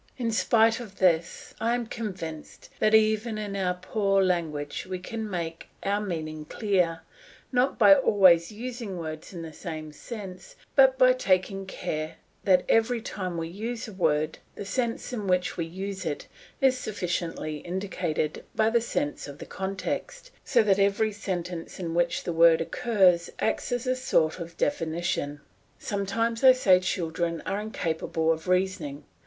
In 0.17 0.31
spite 0.31 0.79
of 0.79 0.97
this 0.97 1.53
I 1.59 1.75
am 1.75 1.85
convinced 1.85 2.71
that 2.79 2.95
even 2.95 3.37
in 3.37 3.55
our 3.55 3.75
poor 3.75 4.23
language 4.23 4.87
we 4.89 4.97
can 4.97 5.29
make 5.29 5.67
our 5.83 6.01
meaning 6.03 6.45
clear, 6.45 7.01
not 7.51 7.77
by 7.77 7.93
always 7.93 8.51
using 8.51 8.97
words 8.97 9.31
in 9.31 9.43
the 9.43 9.53
same 9.53 9.91
sense, 9.91 10.55
but 10.75 10.97
by 10.97 11.13
taking 11.13 11.67
care 11.67 12.15
that 12.45 12.65
every 12.67 12.99
time 12.99 13.37
we 13.37 13.47
use 13.49 13.87
a 13.87 13.93
word 13.93 14.39
the 14.55 14.65
sense 14.65 15.13
in 15.13 15.27
which 15.27 15.55
we 15.55 15.65
use 15.67 16.03
it 16.03 16.25
is 16.61 16.75
sufficiently 16.79 17.57
indicated 17.57 18.43
by 18.55 18.71
the 18.71 18.81
sense 18.81 19.27
of 19.27 19.37
the 19.37 19.45
context, 19.45 20.31
so 20.43 20.63
that 20.63 20.79
each 20.79 21.13
sentence 21.13 21.79
in 21.79 21.93
which 21.93 22.23
the 22.23 22.33
word 22.33 22.59
occurs 22.59 23.29
acts 23.37 23.71
as 23.71 23.85
a 23.85 23.95
sort 23.95 24.39
of 24.39 24.57
definition. 24.57 25.41
Sometimes 25.77 26.43
I 26.43 26.53
say 26.53 26.79
children 26.79 27.43
are 27.45 27.61
incapable 27.61 28.31
of 28.31 28.47
reasoning. 28.47 29.03